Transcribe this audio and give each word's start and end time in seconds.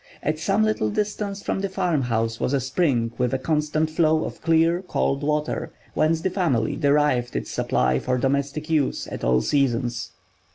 At 0.23 0.39
some 0.39 0.63
little 0.63 0.89
distance 0.89 1.43
from 1.43 1.59
the 1.59 1.69
farmhouse 1.69 2.39
was 2.39 2.53
a 2.53 2.59
spring 2.59 3.11
with 3.19 3.35
a 3.35 3.37
constant 3.37 3.91
flow 3.91 4.25
of 4.25 4.41
clear, 4.41 4.81
cold 4.81 5.21
water, 5.21 5.73
whence 5.93 6.21
the 6.21 6.31
family 6.31 6.75
derived 6.75 7.35
its 7.35 7.51
supply 7.51 7.99
for 7.99 8.17
domestic 8.17 8.67
use 8.67 9.05
at 9.05 9.23
all 9.23 9.41
seasons. 9.41 10.11